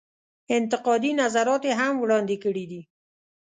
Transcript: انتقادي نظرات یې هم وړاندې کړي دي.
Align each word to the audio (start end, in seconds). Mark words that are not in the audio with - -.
انتقادي 0.57 1.11
نظرات 1.21 1.61
یې 1.67 1.73
هم 1.79 1.93
وړاندې 1.99 2.35
کړي 2.43 2.65
دي. 2.71 2.81